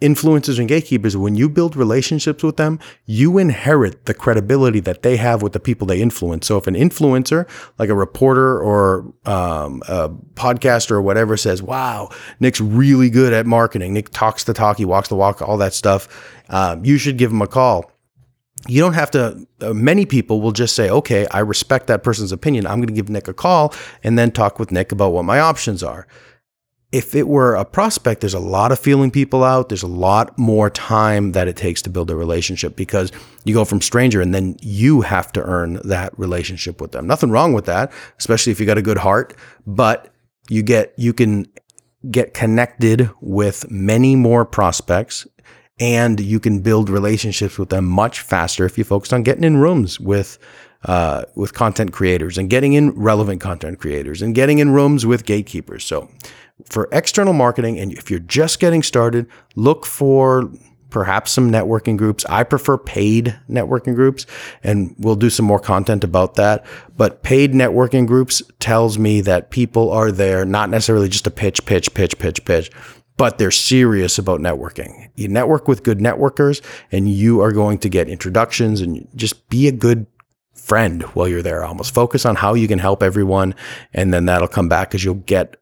influencers 0.01 0.59
and 0.59 0.67
gatekeepers, 0.67 1.17
when 1.17 1.35
you 1.35 1.49
build 1.49 1.75
relationships 1.75 2.43
with 2.43 2.57
them, 2.57 2.79
you 3.05 3.37
inherit 3.37 4.05
the 4.05 4.13
credibility 4.13 4.79
that 4.79 5.03
they 5.03 5.17
have 5.17 5.41
with 5.41 5.53
the 5.53 5.59
people 5.59 5.85
they 5.85 6.01
influence. 6.01 6.47
So 6.47 6.57
if 6.57 6.67
an 6.67 6.75
influencer, 6.75 7.47
like 7.77 7.89
a 7.89 7.95
reporter 7.95 8.59
or 8.59 9.13
um, 9.25 9.81
a 9.87 10.09
podcaster 10.35 10.91
or 10.91 11.01
whatever, 11.01 11.35
says, 11.37 11.61
"Wow, 11.61 12.09
Nick's 12.39 12.61
really 12.61 13.09
good 13.09 13.33
at 13.33 13.45
marketing. 13.45 13.93
Nick 13.93 14.09
talks 14.09 14.43
the 14.43 14.53
talk, 14.53 14.77
he 14.77 14.85
walks 14.85 15.09
the 15.09 15.15
walk, 15.15 15.41
all 15.41 15.57
that 15.57 15.73
stuff," 15.73 16.07
um, 16.49 16.85
you 16.85 16.97
should 16.97 17.17
give 17.17 17.31
him 17.31 17.41
a 17.41 17.47
call. 17.47 17.91
You 18.67 18.81
don't 18.81 18.93
have 18.93 19.11
to. 19.11 19.47
Uh, 19.61 19.73
many 19.73 20.05
people 20.05 20.41
will 20.41 20.51
just 20.51 20.75
say, 20.75 20.89
"Okay, 20.89 21.27
I 21.31 21.39
respect 21.39 21.87
that 21.87 22.03
person's 22.03 22.31
opinion. 22.31 22.67
I'm 22.67 22.79
going 22.79 22.87
to 22.87 22.93
give 22.93 23.09
Nick 23.09 23.27
a 23.27 23.33
call 23.33 23.73
and 24.03 24.17
then 24.17 24.31
talk 24.31 24.59
with 24.59 24.71
Nick 24.71 24.91
about 24.91 25.11
what 25.11 25.23
my 25.25 25.39
options 25.39 25.83
are." 25.83 26.07
If 26.91 27.13
it 27.13 27.27
were 27.27 27.55
a 27.55 27.65
prospect, 27.65 28.21
there's 28.21 28.33
a 28.33 28.39
lot 28.39 28.71
of 28.71 28.79
feeling 28.79 29.11
people 29.11 29.43
out. 29.43 29.69
There's 29.69 29.83
a 29.83 29.87
lot 29.87 30.37
more 30.39 30.71
time 30.71 31.33
that 31.33 31.47
it 31.47 31.55
takes 31.55 31.83
to 31.83 31.89
build 31.89 32.09
a 32.09 32.15
relationship 32.15 32.75
because 32.75 33.11
you 33.45 33.53
go 33.53 33.63
from 33.63 33.79
stranger 33.79 34.21
and 34.21 34.33
then 34.33 34.57
you 34.61 35.01
have 35.01 35.31
to 35.33 35.43
earn 35.43 35.79
that 35.83 36.17
relationship 36.17 36.81
with 36.81 36.91
them. 36.91 37.05
Nothing 37.05 37.29
wrong 37.29 37.53
with 37.53 37.65
that, 37.65 37.91
especially 38.17 38.51
if 38.51 38.59
you 38.59 38.65
got 38.65 38.79
a 38.79 38.81
good 38.81 38.97
heart, 38.97 39.35
but 39.67 40.11
you 40.49 40.63
get, 40.63 40.93
you 40.97 41.13
can 41.13 41.45
get 42.09 42.33
connected 42.33 43.09
with 43.21 43.69
many 43.69 44.15
more 44.15 44.43
prospects 44.43 45.27
and 45.79 46.19
you 46.19 46.39
can 46.39 46.59
build 46.59 46.89
relationships 46.89 47.59
with 47.59 47.69
them 47.69 47.85
much 47.85 48.21
faster 48.21 48.65
if 48.65 48.77
you 48.77 48.83
focus 48.83 49.13
on 49.13 49.21
getting 49.21 49.43
in 49.43 49.57
rooms 49.57 49.99
with 49.99 50.39
uh, 50.85 51.23
with 51.35 51.53
content 51.53 51.91
creators 51.91 52.37
and 52.37 52.49
getting 52.49 52.73
in 52.73 52.91
relevant 52.91 53.41
content 53.41 53.79
creators 53.79 54.21
and 54.21 54.33
getting 54.33 54.59
in 54.59 54.71
rooms 54.71 55.05
with 55.05 55.25
gatekeepers. 55.25 55.83
So 55.83 56.09
for 56.65 56.87
external 56.91 57.33
marketing, 57.33 57.79
and 57.79 57.91
if 57.93 58.09
you're 58.09 58.19
just 58.19 58.59
getting 58.59 58.83
started, 58.83 59.27
look 59.55 59.85
for 59.85 60.51
perhaps 60.89 61.31
some 61.31 61.51
networking 61.51 61.97
groups. 61.97 62.25
I 62.25 62.43
prefer 62.43 62.77
paid 62.77 63.39
networking 63.49 63.95
groups, 63.95 64.25
and 64.63 64.95
we'll 64.97 65.15
do 65.15 65.29
some 65.29 65.45
more 65.45 65.59
content 65.59 66.03
about 66.03 66.35
that. 66.35 66.65
But 66.97 67.23
paid 67.23 67.53
networking 67.53 68.07
groups 68.07 68.41
tells 68.59 68.97
me 68.97 69.21
that 69.21 69.51
people 69.51 69.91
are 69.91 70.11
there 70.11 70.45
not 70.45 70.69
necessarily 70.69 71.09
just 71.09 71.25
to 71.25 71.31
pitch, 71.31 71.65
pitch, 71.65 71.93
pitch, 71.93 72.17
pitch, 72.17 72.43
pitch, 72.43 72.71
but 73.17 73.37
they're 73.37 73.51
serious 73.51 74.17
about 74.17 74.39
networking. 74.39 75.09
You 75.15 75.27
network 75.27 75.67
with 75.67 75.83
good 75.83 75.99
networkers, 75.99 76.61
and 76.91 77.09
you 77.09 77.41
are 77.41 77.51
going 77.51 77.77
to 77.79 77.89
get 77.89 78.09
introductions 78.09 78.81
and 78.81 79.07
just 79.15 79.47
be 79.49 79.67
a 79.67 79.71
good 79.71 80.07
friend 80.59 81.03
while 81.13 81.27
you're 81.27 81.41
there. 81.41 81.63
Almost 81.63 81.93
focus 81.93 82.25
on 82.25 82.35
how 82.35 82.53
you 82.53 82.67
can 82.67 82.79
help 82.79 83.01
everyone, 83.03 83.55
and 83.93 84.13
then 84.13 84.25
that'll 84.25 84.47
come 84.47 84.69
back 84.69 84.89
because 84.89 85.03
you'll 85.03 85.15
get 85.15 85.55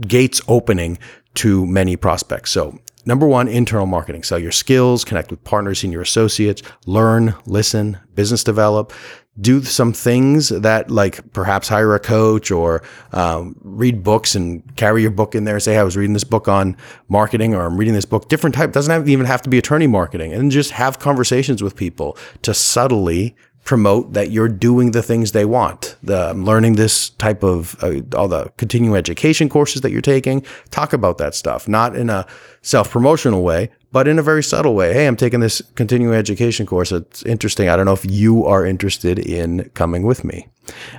gates 0.00 0.40
opening 0.48 0.98
to 1.34 1.66
many 1.66 1.96
prospects. 1.96 2.50
So 2.50 2.78
Number 3.06 3.24
one, 3.28 3.46
internal 3.46 3.86
marketing. 3.86 4.24
Sell 4.24 4.38
your 4.38 4.50
skills, 4.50 5.04
connect 5.04 5.30
with 5.30 5.44
partners, 5.44 5.78
senior 5.78 6.00
associates, 6.00 6.60
learn, 6.86 7.36
listen, 7.46 7.98
business 8.16 8.42
develop, 8.42 8.92
do 9.40 9.62
some 9.62 9.92
things 9.92 10.48
that 10.48 10.90
like 10.90 11.32
perhaps 11.32 11.68
hire 11.68 11.94
a 11.94 12.00
coach 12.00 12.50
or 12.50 12.82
um, 13.12 13.54
read 13.62 14.02
books 14.02 14.34
and 14.34 14.74
carry 14.74 15.02
your 15.02 15.12
book 15.12 15.36
in 15.36 15.44
there. 15.44 15.60
Say, 15.60 15.76
I 15.76 15.84
was 15.84 15.96
reading 15.96 16.14
this 16.14 16.24
book 16.24 16.48
on 16.48 16.76
marketing 17.08 17.54
or 17.54 17.64
I'm 17.64 17.76
reading 17.76 17.94
this 17.94 18.04
book, 18.04 18.28
different 18.28 18.56
type, 18.56 18.72
doesn't 18.72 18.92
have, 18.92 19.08
even 19.08 19.26
have 19.26 19.42
to 19.42 19.50
be 19.50 19.58
attorney 19.58 19.86
marketing 19.86 20.32
and 20.32 20.50
just 20.50 20.72
have 20.72 20.98
conversations 20.98 21.62
with 21.62 21.76
people 21.76 22.18
to 22.42 22.52
subtly 22.52 23.36
promote 23.66 24.12
that 24.12 24.30
you're 24.30 24.48
doing 24.48 24.92
the 24.92 25.02
things 25.02 25.32
they 25.32 25.44
want. 25.44 25.96
The 26.02 26.32
learning 26.34 26.76
this 26.76 27.10
type 27.10 27.42
of 27.42 27.76
uh, 27.82 28.00
all 28.16 28.28
the 28.28 28.50
continuing 28.56 28.96
education 28.96 29.48
courses 29.48 29.82
that 29.82 29.90
you're 29.90 30.00
taking, 30.00 30.42
talk 30.70 30.92
about 30.92 31.18
that 31.18 31.34
stuff, 31.34 31.68
not 31.68 31.96
in 31.96 32.08
a 32.08 32.26
self-promotional 32.62 33.42
way, 33.42 33.70
but 33.90 34.06
in 34.06 34.18
a 34.18 34.22
very 34.22 34.42
subtle 34.42 34.74
way. 34.74 34.94
Hey, 34.94 35.06
I'm 35.06 35.16
taking 35.16 35.40
this 35.40 35.60
continuing 35.74 36.14
education 36.14 36.64
course. 36.64 36.92
It's 36.92 37.24
interesting. 37.24 37.68
I 37.68 37.76
don't 37.76 37.86
know 37.86 37.92
if 37.92 38.08
you 38.08 38.46
are 38.46 38.64
interested 38.64 39.18
in 39.18 39.68
coming 39.74 40.04
with 40.04 40.24
me. 40.24 40.46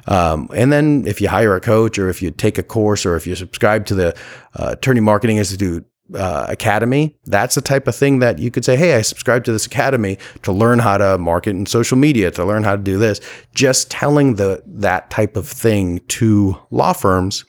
Um, 0.08 0.50
and 0.54 0.72
then 0.72 1.06
if 1.08 1.22
you 1.22 1.30
hire 1.30 1.56
a 1.56 1.62
coach 1.62 1.98
or 1.98 2.10
if 2.10 2.22
you 2.22 2.32
take 2.32 2.58
a 2.58 2.64
course 2.64 3.06
or 3.06 3.16
if 3.16 3.26
you 3.26 3.36
subscribe 3.36 3.86
to 3.86 3.96
the 3.96 4.18
uh, 4.56 4.72
Attorney 4.74 5.02
Marketing 5.02 5.38
Institute 5.38 5.86
uh, 6.14 6.46
academy, 6.48 7.16
that's 7.26 7.56
the 7.56 7.62
type 7.62 7.88
of 7.88 7.96
thing 7.96 8.20
that 8.20 8.40
you 8.40 8.52
could 8.52 8.66
say, 8.66 8.76
Hey, 8.76 8.96
I 8.96 9.02
subscribe 9.02 9.44
to 9.46 9.52
this 9.52 9.66
academy 9.66 10.18
to 10.44 10.52
learn 10.52 10.80
how 10.80 10.98
to 10.98 11.18
market 11.18 11.52
in 11.52 11.66
social 11.66 11.98
media, 11.98 12.32
to 12.32 12.46
learn 12.46 12.64
how 12.64 12.76
to 12.76 12.82
do 12.82 12.98
this. 12.98 13.20
Just 13.54 13.92
telling 13.92 14.36
the, 14.36 14.64
that 14.66 15.10
type 15.10 15.36
of 15.36 15.48
thing 15.48 16.00
to 16.08 16.58
law 16.72 16.94
firms, 16.94 17.46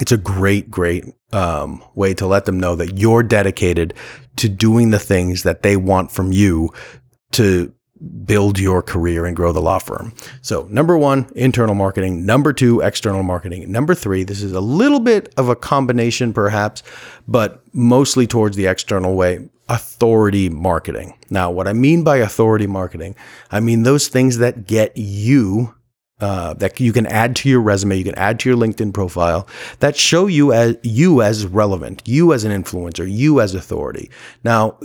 it's 0.00 0.12
a 0.12 0.16
great, 0.16 0.70
great 0.70 1.04
um, 1.32 1.82
way 1.94 2.14
to 2.14 2.26
let 2.26 2.44
them 2.44 2.58
know 2.58 2.74
that 2.76 2.98
you're 2.98 3.22
dedicated 3.22 3.94
to 4.36 4.48
doing 4.48 4.90
the 4.90 4.98
things 4.98 5.42
that 5.42 5.62
they 5.62 5.76
want 5.76 6.10
from 6.10 6.32
you 6.32 6.70
to 7.32 7.72
build 8.24 8.58
your 8.58 8.82
career 8.82 9.26
and 9.26 9.36
grow 9.36 9.52
the 9.52 9.60
law 9.60 9.78
firm. 9.78 10.14
So, 10.42 10.66
number 10.70 10.96
one, 10.96 11.30
internal 11.34 11.74
marketing. 11.74 12.24
Number 12.24 12.52
two, 12.52 12.80
external 12.80 13.22
marketing. 13.22 13.70
Number 13.70 13.94
three, 13.94 14.24
this 14.24 14.42
is 14.42 14.52
a 14.52 14.60
little 14.60 15.00
bit 15.00 15.32
of 15.36 15.48
a 15.48 15.56
combination 15.56 16.32
perhaps, 16.32 16.82
but 17.28 17.62
mostly 17.74 18.26
towards 18.26 18.56
the 18.56 18.66
external 18.66 19.14
way 19.14 19.48
authority 19.68 20.48
marketing. 20.48 21.16
Now, 21.30 21.50
what 21.50 21.68
I 21.68 21.72
mean 21.72 22.02
by 22.02 22.16
authority 22.16 22.66
marketing, 22.66 23.14
I 23.50 23.60
mean 23.60 23.84
those 23.84 24.08
things 24.08 24.38
that 24.38 24.66
get 24.66 24.96
you 24.96 25.74
uh, 26.20 26.52
that 26.54 26.78
you 26.78 26.92
can 26.92 27.06
add 27.06 27.34
to 27.34 27.48
your 27.48 27.60
resume, 27.60 27.96
you 27.96 28.04
can 28.04 28.14
add 28.16 28.38
to 28.40 28.50
your 28.50 28.58
LinkedIn 28.58 28.92
profile 28.92 29.48
that 29.78 29.96
show 29.96 30.26
you 30.26 30.52
as 30.52 30.76
you 30.82 31.22
as 31.22 31.46
relevant, 31.46 32.02
you 32.06 32.34
as 32.34 32.44
an 32.44 32.52
influencer, 32.52 33.10
you 33.10 33.40
as 33.40 33.54
authority. 33.54 34.10
Now, 34.44 34.78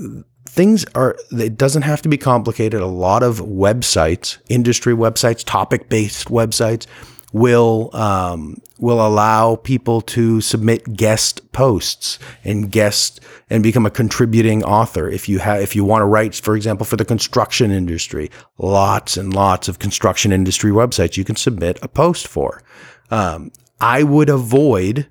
things 0.55 0.85
are 0.95 1.17
it 1.31 1.57
doesn't 1.57 1.81
have 1.81 2.01
to 2.01 2.09
be 2.09 2.17
complicated. 2.17 2.81
A 2.81 2.87
lot 2.87 3.21
of 3.23 3.39
websites, 3.39 4.37
industry 4.49 4.93
websites, 4.93 5.43
topic 5.43 5.89
based 5.89 6.29
websites 6.29 6.87
will 7.33 7.89
um, 7.93 8.57
will 8.79 9.05
allow 9.05 9.57
people 9.57 9.99
to 9.99 10.39
submit 10.39 10.95
guest 10.95 11.51
posts 11.51 12.17
and 12.45 12.71
guest 12.71 13.19
and 13.49 13.61
become 13.61 13.85
a 13.85 13.91
contributing 13.91 14.63
author. 14.63 15.09
If 15.09 15.27
you 15.27 15.39
have 15.39 15.61
if 15.61 15.75
you 15.75 15.83
want 15.83 16.01
to 16.01 16.05
write, 16.05 16.35
for 16.35 16.55
example, 16.55 16.85
for 16.85 16.95
the 16.95 17.05
construction 17.05 17.69
industry, 17.71 18.31
lots 18.57 19.17
and 19.17 19.33
lots 19.33 19.67
of 19.67 19.79
construction 19.79 20.31
industry 20.31 20.71
websites 20.71 21.17
you 21.17 21.25
can 21.25 21.35
submit 21.35 21.77
a 21.81 21.89
post 21.89 22.27
for. 22.27 22.63
Um, 23.11 23.51
I 23.81 24.03
would 24.03 24.29
avoid, 24.29 25.07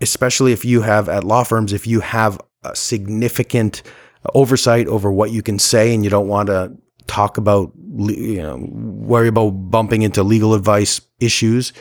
especially 0.00 0.52
if 0.52 0.64
you 0.64 0.80
have 0.80 1.10
at 1.10 1.24
law 1.24 1.44
firms, 1.44 1.74
if 1.74 1.86
you 1.86 2.00
have 2.00 2.40
a 2.64 2.74
significant 2.74 3.82
oversight 4.34 4.86
over 4.86 5.10
what 5.10 5.30
you 5.30 5.42
can 5.42 5.58
say 5.58 5.94
and 5.94 6.04
you 6.04 6.10
don't 6.10 6.28
want 6.28 6.48
to 6.48 6.72
talk 7.06 7.36
about, 7.36 7.72
you 7.98 8.42
know, 8.42 8.58
worry 8.70 9.28
about 9.28 9.50
bumping 9.50 10.02
into 10.02 10.22
legal 10.22 10.54
advice 10.54 11.00
issues. 11.20 11.72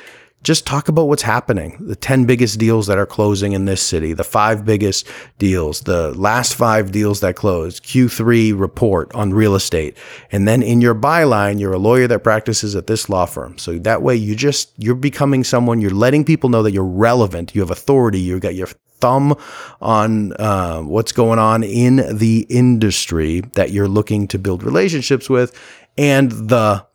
Just 0.43 0.65
talk 0.65 0.87
about 0.87 1.07
what's 1.07 1.21
happening. 1.21 1.77
The 1.79 1.95
10 1.95 2.25
biggest 2.25 2.59
deals 2.59 2.87
that 2.87 2.97
are 2.97 3.05
closing 3.05 3.53
in 3.53 3.65
this 3.65 3.81
city, 3.81 4.13
the 4.13 4.23
five 4.23 4.65
biggest 4.65 5.07
deals, 5.37 5.81
the 5.81 6.11
last 6.17 6.55
five 6.55 6.91
deals 6.91 7.19
that 7.19 7.35
closed, 7.35 7.83
Q3 7.83 8.59
report 8.59 9.13
on 9.13 9.33
real 9.33 9.53
estate. 9.53 9.95
And 10.31 10.47
then 10.47 10.63
in 10.63 10.81
your 10.81 10.95
byline, 10.95 11.59
you're 11.59 11.73
a 11.73 11.79
lawyer 11.79 12.07
that 12.07 12.23
practices 12.23 12.75
at 12.75 12.87
this 12.87 13.07
law 13.07 13.25
firm. 13.25 13.59
So 13.59 13.77
that 13.79 14.01
way 14.01 14.15
you 14.15 14.35
just, 14.35 14.71
you're 14.77 14.95
becoming 14.95 15.43
someone, 15.43 15.79
you're 15.79 15.91
letting 15.91 16.25
people 16.25 16.49
know 16.49 16.63
that 16.63 16.71
you're 16.71 16.83
relevant, 16.83 17.53
you 17.53 17.61
have 17.61 17.71
authority, 17.71 18.19
you've 18.19 18.41
got 18.41 18.55
your 18.55 18.69
thumb 19.01 19.35
on 19.81 20.33
uh, 20.33 20.81
what's 20.81 21.11
going 21.11 21.39
on 21.39 21.63
in 21.63 22.17
the 22.17 22.45
industry 22.49 23.41
that 23.53 23.71
you're 23.71 23.87
looking 23.87 24.27
to 24.29 24.39
build 24.39 24.63
relationships 24.63 25.29
with, 25.29 25.59
and 25.97 26.31
the 26.31 26.85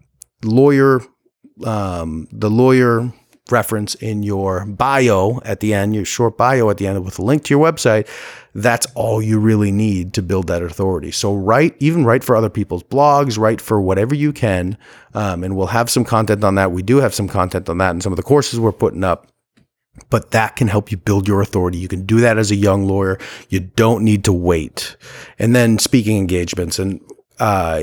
lawyer, 0.43 1.01
um, 1.65 2.27
the 2.33 2.51
lawyer 2.51 3.13
reference 3.51 3.95
in 3.97 4.23
your 4.23 4.65
bio 4.67 5.41
at 5.45 5.61
the 5.61 5.73
end, 5.73 5.95
your 5.95 6.05
short 6.05 6.37
bio 6.37 6.69
at 6.71 6.79
the 6.79 6.87
end 6.87 7.05
with 7.05 7.19
a 7.19 7.23
link 7.23 7.45
to 7.45 7.55
your 7.55 7.65
website, 7.65 8.09
that's 8.55 8.87
all 8.95 9.23
you 9.23 9.39
really 9.39 9.71
need 9.71 10.13
to 10.15 10.23
build 10.23 10.49
that 10.49 10.63
authority. 10.63 11.11
So 11.11 11.35
write, 11.35 11.77
even 11.79 12.05
write 12.05 12.25
for 12.25 12.35
other 12.35 12.51
people's 12.51 12.83
blogs, 12.83 13.39
write 13.39 13.61
for 13.61 13.81
whatever 13.81 14.15
you 14.15 14.33
can. 14.33 14.77
Um, 15.15 15.45
and 15.45 15.57
we'll 15.57 15.67
have 15.69 15.91
some 15.91 16.05
content 16.05 16.43
on 16.43 16.55
that. 16.57 16.73
We 16.73 16.83
do 16.83 16.99
have 16.99 17.15
some 17.15 17.29
content 17.29 17.69
on 17.69 17.79
that 17.79 17.91
in 17.91 18.01
some 18.01 18.13
of 18.13 18.17
the 18.17 18.23
courses 18.23 18.59
we're 18.59 18.73
putting 18.73 19.05
up 19.05 19.29
but 20.11 20.31
that 20.33 20.57
can 20.57 20.69
help 20.69 20.91
you 20.91 20.97
build 20.97 21.27
your 21.27 21.41
authority. 21.41 21.79
You 21.79 21.89
can 21.89 22.05
do 22.05 22.21
that 22.21 22.39
as 22.39 22.51
a 22.51 22.57
young 22.57 22.87
lawyer. 22.87 23.19
You 23.49 23.61
don't 23.61 24.05
need 24.05 24.25
to 24.25 24.33
wait. 24.33 24.97
And 25.39 25.55
then 25.55 25.79
speaking 25.79 26.19
engagements. 26.19 26.79
And 26.79 27.01
uh, 27.39 27.83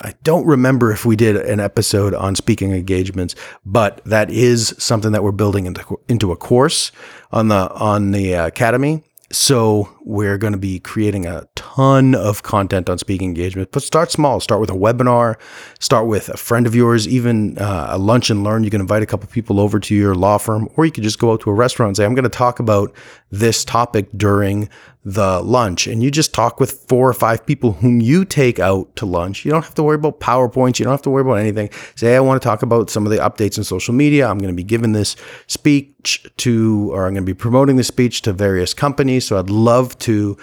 I 0.00 0.14
don't 0.22 0.46
remember 0.46 0.92
if 0.92 1.04
we 1.04 1.16
did 1.16 1.36
an 1.36 1.60
episode 1.60 2.14
on 2.14 2.34
speaking 2.34 2.72
engagements, 2.72 3.34
but 3.64 4.00
that 4.04 4.30
is 4.30 4.74
something 4.78 5.12
that 5.12 5.22
we're 5.22 5.32
building 5.32 5.66
into, 5.66 5.98
into 6.08 6.32
a 6.32 6.36
course 6.36 6.92
on 7.32 7.48
the 7.48 7.70
on 7.72 8.12
the 8.12 8.34
uh, 8.34 8.46
academy. 8.46 9.02
So 9.32 9.88
we're 10.04 10.38
going 10.38 10.52
to 10.52 10.58
be 10.58 10.80
creating 10.80 11.26
a 11.26 11.46
ton 11.54 12.14
of 12.14 12.42
content 12.42 12.88
on 12.88 12.98
speaking 12.98 13.28
engagement, 13.28 13.70
but 13.72 13.82
start 13.82 14.10
small. 14.10 14.40
Start 14.40 14.60
with 14.60 14.70
a 14.70 14.74
webinar, 14.74 15.36
start 15.78 16.06
with 16.06 16.28
a 16.28 16.36
friend 16.36 16.66
of 16.66 16.74
yours, 16.74 17.06
even 17.06 17.58
uh, 17.58 17.88
a 17.90 17.98
lunch 17.98 18.30
and 18.30 18.42
learn. 18.42 18.64
You 18.64 18.70
can 18.70 18.80
invite 18.80 19.02
a 19.02 19.06
couple 19.06 19.28
people 19.28 19.60
over 19.60 19.78
to 19.80 19.94
your 19.94 20.14
law 20.14 20.38
firm, 20.38 20.68
or 20.76 20.84
you 20.84 20.92
could 20.92 21.04
just 21.04 21.18
go 21.18 21.32
out 21.32 21.40
to 21.42 21.50
a 21.50 21.54
restaurant 21.54 21.90
and 21.90 21.96
say, 21.96 22.04
I'm 22.04 22.14
going 22.14 22.24
to 22.24 22.30
talk 22.30 22.58
about 22.58 22.94
this 23.30 23.64
topic 23.64 24.08
during 24.16 24.68
the 25.04 25.40
lunch 25.40 25.86
and 25.86 26.02
you 26.02 26.10
just 26.10 26.34
talk 26.34 26.60
with 26.60 26.72
four 26.86 27.08
or 27.08 27.14
five 27.14 27.46
people 27.46 27.72
whom 27.72 28.02
you 28.02 28.22
take 28.22 28.58
out 28.58 28.94
to 28.96 29.06
lunch. 29.06 29.46
You 29.46 29.50
don't 29.50 29.64
have 29.64 29.74
to 29.76 29.82
worry 29.82 29.94
about 29.94 30.20
PowerPoints. 30.20 30.78
You 30.78 30.84
don't 30.84 30.92
have 30.92 31.02
to 31.02 31.10
worry 31.10 31.22
about 31.22 31.34
anything. 31.34 31.70
Say, 31.94 32.14
I 32.16 32.20
want 32.20 32.40
to 32.40 32.46
talk 32.46 32.62
about 32.62 32.90
some 32.90 33.06
of 33.06 33.12
the 33.12 33.16
updates 33.16 33.56
in 33.56 33.64
social 33.64 33.94
media. 33.94 34.28
I'm 34.28 34.36
going 34.38 34.52
to 34.52 34.56
be 34.56 34.62
giving 34.62 34.92
this 34.92 35.16
speech 35.46 36.26
to, 36.38 36.90
or 36.92 37.06
I'm 37.06 37.14
going 37.14 37.24
to 37.24 37.32
be 37.32 37.34
promoting 37.34 37.76
this 37.76 37.86
speech 37.86 38.20
to 38.22 38.34
various 38.34 38.74
companies. 38.74 39.26
So 39.26 39.38
I'd 39.38 39.48
love 39.48 39.89
to 40.00 40.36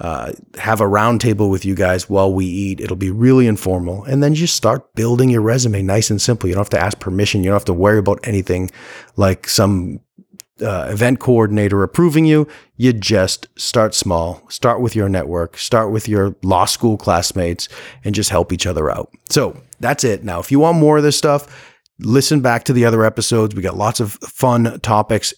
uh, 0.00 0.32
have 0.58 0.80
a 0.80 0.84
roundtable 0.84 1.50
with 1.50 1.64
you 1.64 1.74
guys 1.74 2.08
while 2.10 2.32
we 2.32 2.46
eat. 2.46 2.80
It'll 2.80 2.96
be 2.96 3.10
really 3.10 3.46
informal. 3.46 4.04
And 4.04 4.22
then 4.22 4.34
just 4.34 4.56
start 4.56 4.94
building 4.94 5.28
your 5.28 5.42
resume 5.42 5.82
nice 5.82 6.10
and 6.10 6.20
simple. 6.20 6.48
You 6.48 6.54
don't 6.54 6.62
have 6.62 6.70
to 6.70 6.80
ask 6.80 6.98
permission. 6.98 7.44
You 7.44 7.50
don't 7.50 7.56
have 7.56 7.64
to 7.66 7.72
worry 7.72 7.98
about 7.98 8.26
anything 8.26 8.70
like 9.16 9.48
some 9.48 10.00
uh, 10.60 10.88
event 10.90 11.18
coordinator 11.18 11.82
approving 11.82 12.24
you, 12.24 12.46
you 12.76 12.92
just 12.92 13.48
start 13.58 13.94
small, 13.94 14.42
start 14.48 14.80
with 14.80 14.94
your 14.94 15.08
network, 15.08 15.56
start 15.58 15.90
with 15.90 16.08
your 16.08 16.36
law 16.42 16.64
school 16.64 16.96
classmates, 16.96 17.68
and 18.04 18.14
just 18.14 18.30
help 18.30 18.52
each 18.52 18.66
other 18.66 18.90
out. 18.90 19.10
So 19.30 19.60
that's 19.80 20.04
it. 20.04 20.24
Now, 20.24 20.40
if 20.40 20.52
you 20.52 20.60
want 20.60 20.78
more 20.78 20.98
of 20.98 21.02
this 21.02 21.18
stuff, 21.18 21.74
listen 21.98 22.40
back 22.40 22.64
to 22.64 22.72
the 22.72 22.84
other 22.84 23.04
episodes. 23.04 23.54
We 23.54 23.62
got 23.62 23.76
lots 23.76 24.00
of 24.00 24.12
fun 24.12 24.78
topics 24.80 25.34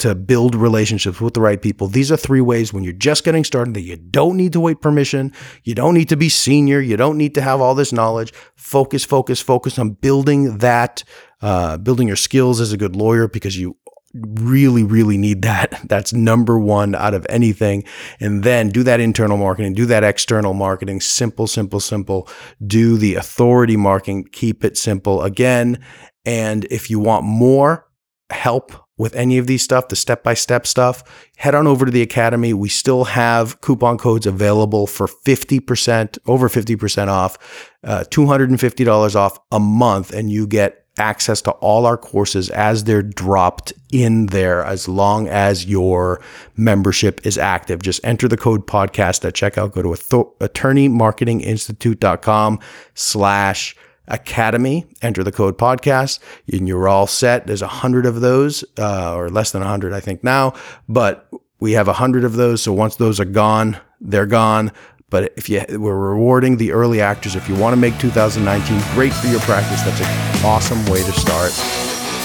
to 0.00 0.14
build 0.14 0.54
relationships 0.54 1.20
with 1.20 1.34
the 1.34 1.40
right 1.40 1.60
people. 1.60 1.86
These 1.86 2.10
are 2.10 2.16
three 2.16 2.40
ways 2.40 2.72
when 2.72 2.84
you're 2.84 2.92
just 2.92 3.24
getting 3.24 3.44
started 3.44 3.74
that 3.74 3.82
you 3.82 3.96
don't 3.96 4.36
need 4.36 4.52
to 4.54 4.60
wait 4.60 4.80
permission. 4.80 5.32
You 5.64 5.74
don't 5.74 5.94
need 5.94 6.08
to 6.08 6.16
be 6.16 6.28
senior. 6.28 6.80
You 6.80 6.96
don't 6.96 7.18
need 7.18 7.34
to 7.36 7.42
have 7.42 7.60
all 7.60 7.74
this 7.74 7.92
knowledge. 7.92 8.32
Focus, 8.56 9.04
focus, 9.04 9.40
focus 9.40 9.78
on 9.78 9.90
building 9.90 10.58
that, 10.58 11.04
uh, 11.42 11.76
building 11.78 12.06
your 12.06 12.16
skills 12.16 12.60
as 12.60 12.72
a 12.72 12.76
good 12.76 12.96
lawyer 12.96 13.28
because 13.28 13.58
you 13.58 13.76
really, 14.14 14.82
really 14.82 15.16
need 15.16 15.42
that. 15.42 15.80
That's 15.88 16.12
number 16.12 16.58
one 16.58 16.94
out 16.94 17.14
of 17.14 17.26
anything. 17.28 17.84
And 18.18 18.42
then 18.42 18.70
do 18.70 18.82
that 18.82 19.00
internal 19.00 19.36
marketing, 19.36 19.74
do 19.74 19.86
that 19.86 20.04
external 20.04 20.54
marketing. 20.54 21.00
Simple, 21.00 21.46
simple, 21.46 21.80
simple. 21.80 22.28
Do 22.66 22.96
the 22.96 23.14
authority 23.14 23.76
marketing. 23.76 24.28
Keep 24.32 24.64
it 24.64 24.76
simple 24.76 25.22
again. 25.22 25.82
And 26.24 26.64
if 26.70 26.90
you 26.90 26.98
want 26.98 27.24
more 27.24 27.86
help 28.30 28.72
with 29.00 29.16
any 29.16 29.38
of 29.38 29.46
these 29.46 29.62
stuff, 29.62 29.88
the 29.88 29.96
step 29.96 30.22
by 30.22 30.34
step 30.34 30.66
stuff, 30.66 31.02
head 31.38 31.54
on 31.54 31.66
over 31.66 31.86
to 31.86 31.90
the 31.90 32.02
Academy. 32.02 32.52
We 32.52 32.68
still 32.68 33.04
have 33.04 33.58
coupon 33.62 33.96
codes 33.96 34.26
available 34.26 34.86
for 34.86 35.06
50%, 35.06 36.18
over 36.26 36.50
50% 36.50 37.08
off, 37.08 37.70
uh, 37.82 38.04
$250 38.10 39.16
off 39.16 39.38
a 39.50 39.58
month, 39.58 40.12
and 40.12 40.30
you 40.30 40.46
get 40.46 40.84
access 40.98 41.40
to 41.40 41.50
all 41.52 41.86
our 41.86 41.96
courses 41.96 42.50
as 42.50 42.84
they're 42.84 43.02
dropped 43.02 43.72
in 43.90 44.26
there 44.26 44.62
as 44.62 44.86
long 44.86 45.28
as 45.28 45.64
your 45.64 46.20
membership 46.56 47.26
is 47.26 47.38
active. 47.38 47.80
Just 47.80 48.04
enter 48.04 48.28
the 48.28 48.36
code 48.36 48.66
podcast 48.66 49.24
at 49.24 49.32
checkout. 49.32 49.72
Go 49.72 49.80
to 49.80 49.88
attorneymarketinginstitute.com 49.88 52.60
slash 52.92 53.74
academy. 54.10 54.86
Enter 55.02 55.24
the 55.24 55.32
code 55.32 55.58
podcast 55.58 56.18
and 56.52 56.68
you're 56.68 56.88
all 56.88 57.06
set. 57.06 57.46
There's 57.46 57.62
a 57.62 57.68
hundred 57.68 58.06
of 58.06 58.20
those, 58.20 58.64
uh, 58.78 59.14
or 59.14 59.30
less 59.30 59.52
than 59.52 59.62
a 59.62 59.66
hundred, 59.66 59.92
I 59.92 60.00
think 60.00 60.22
now, 60.22 60.54
but 60.88 61.28
we 61.60 61.72
have 61.72 61.88
a 61.88 61.92
hundred 61.92 62.24
of 62.24 62.34
those. 62.34 62.62
So 62.62 62.72
once 62.72 62.96
those 62.96 63.20
are 63.20 63.24
gone, 63.24 63.78
they're 64.00 64.26
gone. 64.26 64.72
But 65.10 65.32
if 65.36 65.48
you 65.48 65.64
we're 65.70 65.96
rewarding 65.98 66.56
the 66.56 66.72
early 66.72 67.00
actors, 67.00 67.34
if 67.34 67.48
you 67.48 67.56
want 67.56 67.72
to 67.74 67.76
make 67.76 67.98
2019 67.98 68.80
great 68.94 69.12
for 69.12 69.26
your 69.26 69.40
practice, 69.40 69.82
that's 69.82 70.00
an 70.00 70.46
awesome 70.46 70.84
way 70.86 71.02
to 71.02 71.12
start. 71.12 71.52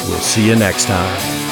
We'll 0.08 0.20
see 0.20 0.48
you 0.48 0.56
next 0.56 0.86
time. 0.86 1.45